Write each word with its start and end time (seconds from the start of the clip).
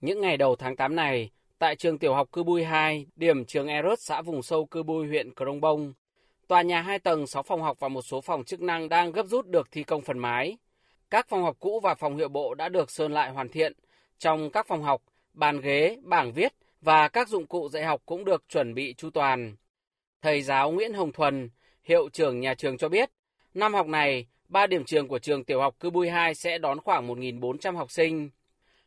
Những 0.00 0.20
ngày 0.20 0.36
đầu 0.36 0.56
tháng 0.56 0.76
8 0.76 0.96
này, 0.96 1.30
tại 1.58 1.76
trường 1.76 1.98
tiểu 1.98 2.14
học 2.14 2.28
Cư 2.32 2.42
Bui 2.42 2.64
2, 2.64 3.06
điểm 3.16 3.44
trường 3.44 3.66
Erot 3.66 3.98
xã 4.00 4.22
vùng 4.22 4.42
sâu 4.42 4.66
Cư 4.66 4.82
Bui 4.82 5.06
huyện 5.06 5.34
Crong 5.34 5.60
Bông, 5.60 5.92
tòa 6.48 6.62
nhà 6.62 6.80
2 6.80 6.98
tầng, 6.98 7.26
6 7.26 7.42
phòng 7.42 7.62
học 7.62 7.76
và 7.80 7.88
một 7.88 8.02
số 8.02 8.20
phòng 8.20 8.44
chức 8.44 8.60
năng 8.60 8.88
đang 8.88 9.12
gấp 9.12 9.26
rút 9.26 9.46
được 9.46 9.68
thi 9.70 9.82
công 9.82 10.02
phần 10.02 10.18
mái. 10.18 10.56
Các 11.10 11.28
phòng 11.28 11.42
học 11.42 11.56
cũ 11.60 11.80
và 11.82 11.94
phòng 11.94 12.16
hiệu 12.16 12.28
bộ 12.28 12.54
đã 12.54 12.68
được 12.68 12.90
sơn 12.90 13.12
lại 13.12 13.30
hoàn 13.30 13.48
thiện. 13.48 13.72
Trong 14.18 14.50
các 14.50 14.66
phòng 14.66 14.82
học, 14.82 15.02
bàn 15.32 15.60
ghế, 15.60 15.96
bảng 16.02 16.32
viết 16.32 16.52
và 16.80 17.08
các 17.08 17.28
dụng 17.28 17.46
cụ 17.46 17.68
dạy 17.68 17.84
học 17.84 18.02
cũng 18.06 18.24
được 18.24 18.44
chuẩn 18.48 18.74
bị 18.74 18.94
chu 18.94 19.10
toàn. 19.10 19.56
Thầy 20.22 20.42
giáo 20.42 20.70
Nguyễn 20.70 20.92
Hồng 20.92 21.12
Thuần, 21.12 21.50
hiệu 21.82 22.08
trưởng 22.08 22.40
nhà 22.40 22.54
trường 22.54 22.78
cho 22.78 22.88
biết, 22.88 23.10
năm 23.54 23.74
học 23.74 23.86
này, 23.86 24.26
ba 24.48 24.66
điểm 24.66 24.84
trường 24.84 25.08
của 25.08 25.18
trường 25.18 25.44
tiểu 25.44 25.60
học 25.60 25.74
Cư 25.80 25.90
Bui 25.90 26.08
2 26.08 26.34
sẽ 26.34 26.58
đón 26.58 26.80
khoảng 26.80 27.08
1.400 27.08 27.76
học 27.76 27.90
sinh. 27.90 28.30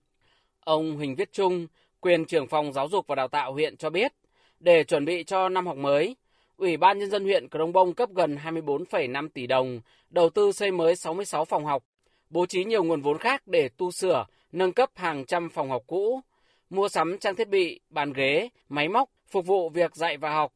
Ông 0.60 0.96
Huỳnh 0.96 1.16
Viết 1.16 1.34
Trung, 1.34 1.68
quyền 2.04 2.26
trưởng 2.26 2.48
phòng 2.48 2.74
giáo 2.74 2.88
dục 2.88 3.08
và 3.08 3.16
đào 3.16 3.28
tạo 3.28 3.54
huyện 3.54 3.78
cho 3.78 3.90
biết, 3.90 4.14
để 4.60 4.84
chuẩn 4.84 5.06
bị 5.06 5.24
cho 5.24 5.50
năm 5.50 5.68
học 5.68 5.78
mới, 5.78 6.16
Ủy 6.58 6.78
ban 6.78 7.00
Nhân 7.00 7.10
dân 7.10 7.24
huyện 7.24 7.50
Crong 7.50 7.74
Bông 7.74 7.94
cấp 7.94 8.10
gần 8.16 8.38
24,5 8.44 9.30
tỷ 9.34 9.48
đồng, 9.48 9.82
đầu 10.10 10.30
tư 10.30 10.52
xây 10.52 10.72
mới 10.72 10.96
66 10.96 11.46
phòng 11.46 11.66
học, 11.66 11.84
bố 12.30 12.46
trí 12.46 12.64
nhiều 12.64 12.84
nguồn 12.84 13.02
vốn 13.02 13.18
khác 13.18 13.48
để 13.48 13.70
tu 13.78 13.92
sửa, 13.92 14.26
nâng 14.52 14.72
cấp 14.72 14.90
hàng 14.96 15.26
trăm 15.26 15.50
phòng 15.50 15.70
học 15.70 15.84
cũ, 15.88 16.22
mua 16.70 16.90
sắm 16.90 17.18
trang 17.18 17.36
thiết 17.36 17.50
bị, 17.50 17.80
bàn 17.90 18.14
ghế, 18.14 18.50
máy 18.70 18.88
móc 18.88 19.10
phục 19.28 19.46
vụ 19.46 19.70
việc 19.70 19.96
dạy 19.96 20.18
và 20.18 20.34
học. 20.34 20.54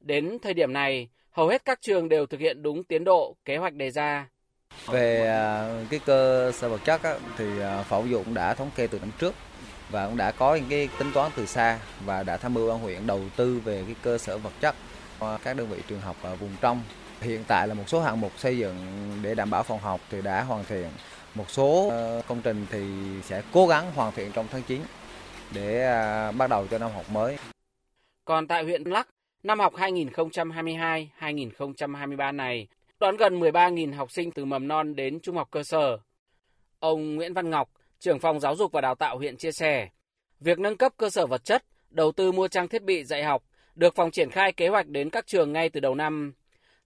Đến 0.00 0.38
thời 0.42 0.54
điểm 0.54 0.72
này, 0.72 1.08
hầu 1.30 1.48
hết 1.48 1.64
các 1.64 1.80
trường 1.80 2.08
đều 2.08 2.26
thực 2.26 2.40
hiện 2.40 2.62
đúng 2.62 2.84
tiến 2.84 3.04
độ, 3.04 3.36
kế 3.44 3.56
hoạch 3.56 3.74
đề 3.74 3.90
ra. 3.90 4.28
Về 4.86 5.26
à, 5.26 5.68
cái 5.90 6.00
cơ 6.06 6.52
sở 6.54 6.68
vật 6.68 6.80
chất 6.84 7.02
á, 7.02 7.18
thì 7.38 7.60
à, 7.60 7.82
phổ 7.82 8.04
dụng 8.04 8.34
đã 8.34 8.54
thống 8.54 8.70
kê 8.76 8.86
từ 8.86 8.98
năm 8.98 9.10
trước 9.18 9.34
và 9.90 10.06
cũng 10.06 10.16
đã 10.16 10.30
có 10.30 10.54
những 10.54 10.66
cái 10.68 10.88
tính 10.98 11.10
toán 11.14 11.30
từ 11.36 11.46
xa 11.46 11.78
và 12.04 12.22
đã 12.22 12.36
tham 12.36 12.54
mưu 12.54 12.68
ban 12.68 12.78
huyện 12.78 13.06
đầu 13.06 13.20
tư 13.36 13.60
về 13.64 13.82
cái 13.86 13.94
cơ 14.02 14.18
sở 14.18 14.38
vật 14.38 14.52
chất 14.60 14.74
các 15.44 15.56
đơn 15.56 15.68
vị 15.68 15.78
trường 15.88 16.00
học 16.00 16.16
ở 16.22 16.36
vùng 16.36 16.56
trong. 16.60 16.82
Hiện 17.20 17.44
tại 17.48 17.68
là 17.68 17.74
một 17.74 17.84
số 17.86 18.00
hạng 18.00 18.20
mục 18.20 18.32
xây 18.38 18.58
dựng 18.58 18.76
để 19.22 19.34
đảm 19.34 19.50
bảo 19.50 19.62
phòng 19.62 19.78
học 19.78 20.00
thì 20.10 20.22
đã 20.22 20.42
hoàn 20.42 20.64
thiện. 20.64 20.88
Một 21.34 21.50
số 21.50 21.88
ờ, 21.90 22.22
công 22.28 22.40
trình 22.42 22.66
thì 22.70 22.84
sẽ 23.22 23.42
cố 23.52 23.66
gắng 23.66 23.92
hoàn 23.94 24.12
thiện 24.12 24.32
trong 24.32 24.46
tháng 24.50 24.62
9 24.62 24.80
để 25.54 25.84
à, 25.84 26.32
bắt 26.32 26.50
đầu 26.50 26.66
cho 26.70 26.78
năm 26.78 26.90
học 26.90 27.10
mới. 27.10 27.36
Còn 28.24 28.48
tại 28.48 28.64
huyện 28.64 28.84
Lắc, 28.84 29.08
năm 29.42 29.60
học 29.60 29.74
2022-2023 29.74 32.36
này 32.36 32.68
đón 33.00 33.16
gần 33.16 33.40
13.000 33.40 33.94
học 33.94 34.10
sinh 34.10 34.30
từ 34.30 34.44
mầm 34.44 34.68
non 34.68 34.96
đến 34.96 35.20
trung 35.20 35.36
học 35.36 35.48
cơ 35.50 35.62
sở. 35.62 35.98
Ông 36.78 37.14
Nguyễn 37.14 37.34
Văn 37.34 37.50
Ngọc, 37.50 37.70
trưởng 38.00 38.18
phòng 38.18 38.40
giáo 38.40 38.56
dục 38.56 38.72
và 38.72 38.80
đào 38.80 38.94
tạo 38.94 39.18
huyện 39.18 39.36
chia 39.36 39.52
sẻ, 39.52 39.88
việc 40.40 40.58
nâng 40.58 40.76
cấp 40.76 40.92
cơ 40.96 41.10
sở 41.10 41.26
vật 41.26 41.44
chất, 41.44 41.64
đầu 41.90 42.12
tư 42.12 42.32
mua 42.32 42.48
trang 42.48 42.68
thiết 42.68 42.82
bị 42.82 43.04
dạy 43.04 43.24
học 43.24 43.42
được 43.74 43.94
phòng 43.94 44.10
triển 44.10 44.30
khai 44.30 44.52
kế 44.52 44.68
hoạch 44.68 44.88
đến 44.88 45.10
các 45.10 45.26
trường 45.26 45.52
ngay 45.52 45.68
từ 45.68 45.80
đầu 45.80 45.94
năm. 45.94 46.32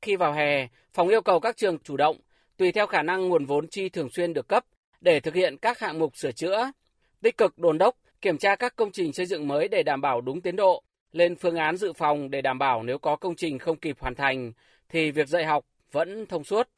Khi 0.03 0.17
vào 0.17 0.33
hè, 0.33 0.69
phòng 0.93 1.09
yêu 1.09 1.21
cầu 1.21 1.41
các 1.41 1.57
trường 1.57 1.79
chủ 1.79 1.97
động, 1.97 2.17
tùy 2.57 2.73
theo 2.73 2.87
khả 2.87 3.03
năng 3.03 3.29
nguồn 3.29 3.45
vốn 3.45 3.69
chi 3.69 3.89
thường 3.89 4.09
xuyên 4.11 4.33
được 4.33 4.49
cấp 4.49 4.65
để 5.01 5.21
thực 5.21 5.35
hiện 5.35 5.57
các 5.57 5.79
hạng 5.79 5.99
mục 5.99 6.17
sửa 6.17 6.33
chữa, 6.33 6.71
tích 7.23 7.37
cực 7.37 7.59
đồn 7.59 7.79
đốc, 7.79 7.97
kiểm 8.21 8.39
tra 8.39 8.57
các 8.57 8.77
công 8.77 8.93
trình 8.93 9.13
xây 9.13 9.27
dựng 9.27 9.49
mới 9.49 9.69
để 9.69 9.83
đảm 9.83 10.01
bảo 10.01 10.21
đúng 10.21 10.41
tiến 10.41 10.57
độ, 10.57 10.83
lên 11.13 11.37
phương 11.37 11.57
án 11.57 11.77
dự 11.77 11.93
phòng 11.93 12.31
để 12.31 12.43
đảm 12.43 12.59
bảo 12.59 12.83
nếu 12.83 12.99
có 12.99 13.17
công 13.17 13.35
trình 13.37 13.59
không 13.59 13.77
kịp 13.77 13.97
hoàn 14.01 14.15
thành 14.15 14.53
thì 14.89 15.11
việc 15.11 15.29
dạy 15.29 15.45
học 15.45 15.65
vẫn 15.93 16.27
thông 16.27 16.45
suốt. 16.45 16.69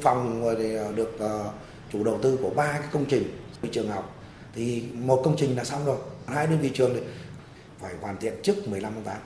Phòng 0.00 0.54
thì 0.58 0.64
được 0.96 1.18
ờ, 1.18 1.52
chủ 1.92 2.04
đầu 2.04 2.18
tư 2.22 2.38
của 2.42 2.50
ba 2.50 2.78
cái 2.80 2.88
công 2.92 3.04
trình 3.08 3.22
trường 3.72 3.88
học 3.88 4.16
thì 4.54 4.84
một 4.94 5.20
công 5.24 5.36
trình 5.38 5.56
là 5.56 5.64
xong 5.64 5.84
rồi, 5.84 5.96
hai 6.26 6.46
đơn 6.46 6.58
vị 6.58 6.70
trường 6.74 6.94
thì 6.94 7.00
phải 7.80 7.94
hoàn 8.00 8.16
thiện 8.16 8.34
trước 8.42 8.68
15 8.68 8.92
tháng 8.94 9.04
8 9.04 9.16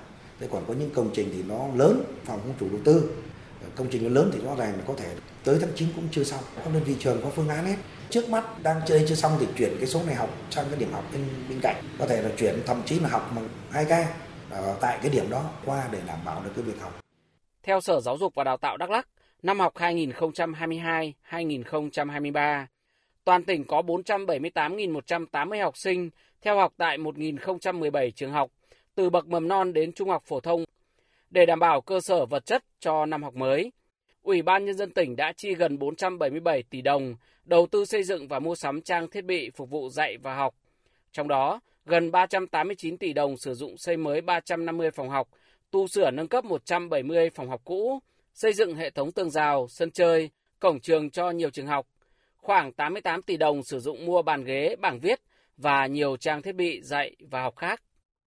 thế 0.40 0.48
còn 0.52 0.64
có 0.68 0.74
những 0.74 0.90
công 0.94 1.10
trình 1.14 1.28
thì 1.32 1.42
nó 1.42 1.66
lớn 1.74 2.02
phòng 2.24 2.40
không 2.42 2.54
chủ 2.60 2.68
đầu 2.70 2.80
tư. 2.84 3.10
Công 3.76 3.88
trình 3.90 4.02
nó 4.02 4.08
lớn 4.08 4.30
thì 4.34 4.40
rõ 4.40 4.56
ràng 4.56 4.76
là 4.76 4.82
có 4.86 4.94
thể 4.96 5.14
tới 5.44 5.58
tháng 5.60 5.70
9 5.74 5.88
cũng 5.96 6.08
chưa 6.10 6.24
xong. 6.24 6.40
Các 6.56 6.74
đơn 6.74 6.82
vị 6.84 6.96
trường 6.98 7.20
có 7.22 7.30
phương 7.30 7.48
án 7.48 7.66
hết. 7.66 7.76
Trước 8.10 8.28
mắt 8.28 8.62
đang 8.62 8.80
chơi 8.86 9.04
chưa 9.08 9.14
xong 9.14 9.36
thì 9.40 9.46
chuyển 9.56 9.76
cái 9.78 9.86
số 9.86 10.02
này 10.06 10.14
học 10.14 10.30
sang 10.50 10.66
cái 10.70 10.78
điểm 10.78 10.92
học 10.92 11.04
bên 11.12 11.28
bên 11.48 11.58
cạnh. 11.62 11.76
Có 11.98 12.06
thể 12.06 12.22
là 12.22 12.30
chuyển 12.36 12.62
thậm 12.66 12.82
chí 12.86 13.00
là 13.00 13.08
học 13.08 13.32
bằng 13.36 13.48
hai 13.70 13.84
ca 13.84 14.14
ở 14.50 14.66
ờ, 14.66 14.76
tại 14.80 14.98
cái 15.02 15.10
điểm 15.10 15.30
đó 15.30 15.50
qua 15.64 15.88
để 15.92 16.00
đảm 16.06 16.18
bảo 16.24 16.42
được 16.44 16.50
cái 16.56 16.64
việc 16.64 16.80
học. 16.80 17.00
Theo 17.62 17.80
Sở 17.80 18.00
Giáo 18.00 18.18
dục 18.18 18.32
và 18.34 18.44
Đào 18.44 18.56
tạo 18.56 18.76
Đắk 18.76 18.90
Lắk 18.90 19.08
năm 19.42 19.60
học 19.60 19.74
2022-2023 19.74 22.66
toàn 23.26 23.44
tỉnh 23.44 23.64
có 23.64 23.82
478.180 23.82 25.62
học 25.62 25.76
sinh 25.76 26.10
theo 26.40 26.56
học 26.56 26.72
tại 26.76 26.98
1.017 26.98 28.10
trường 28.10 28.32
học 28.32 28.50
từ 28.94 29.10
bậc 29.10 29.28
mầm 29.28 29.48
non 29.48 29.72
đến 29.72 29.92
trung 29.92 30.10
học 30.10 30.22
phổ 30.26 30.40
thông 30.40 30.64
để 31.30 31.46
đảm 31.46 31.58
bảo 31.58 31.80
cơ 31.80 32.00
sở 32.00 32.26
vật 32.26 32.46
chất 32.46 32.64
cho 32.80 33.06
năm 33.06 33.22
học 33.22 33.34
mới. 33.34 33.72
Ủy 34.22 34.42
ban 34.42 34.64
Nhân 34.64 34.76
dân 34.76 34.90
tỉnh 34.90 35.16
đã 35.16 35.32
chi 35.36 35.54
gần 35.54 35.78
477 35.78 36.62
tỷ 36.62 36.82
đồng 36.82 37.16
đầu 37.44 37.66
tư 37.66 37.84
xây 37.84 38.02
dựng 38.02 38.28
và 38.28 38.38
mua 38.38 38.54
sắm 38.54 38.82
trang 38.82 39.10
thiết 39.10 39.24
bị 39.24 39.50
phục 39.50 39.70
vụ 39.70 39.88
dạy 39.88 40.16
và 40.22 40.34
học. 40.34 40.54
Trong 41.12 41.28
đó, 41.28 41.60
gần 41.86 42.10
389 42.10 42.98
tỷ 42.98 43.12
đồng 43.12 43.36
sử 43.36 43.54
dụng 43.54 43.76
xây 43.78 43.96
mới 43.96 44.20
350 44.20 44.90
phòng 44.90 45.10
học, 45.10 45.28
tu 45.70 45.86
sửa 45.86 46.10
nâng 46.10 46.28
cấp 46.28 46.44
170 46.44 47.30
phòng 47.30 47.48
học 47.48 47.60
cũ, 47.64 47.98
xây 48.34 48.52
dựng 48.52 48.74
hệ 48.74 48.90
thống 48.90 49.12
tường 49.12 49.30
rào, 49.30 49.66
sân 49.68 49.90
chơi, 49.90 50.30
cổng 50.60 50.80
trường 50.80 51.10
cho 51.10 51.30
nhiều 51.30 51.50
trường 51.50 51.66
học. 51.66 51.86
Khoảng 52.46 52.72
88 52.72 53.22
tỷ 53.22 53.36
đồng 53.36 53.62
sử 53.62 53.80
dụng 53.80 54.06
mua 54.06 54.22
bàn 54.22 54.44
ghế, 54.44 54.76
bảng 54.76 55.00
viết 55.00 55.20
và 55.56 55.86
nhiều 55.86 56.16
trang 56.16 56.42
thiết 56.42 56.54
bị 56.54 56.80
dạy 56.82 57.16
và 57.30 57.42
học 57.42 57.56
khác. 57.56 57.82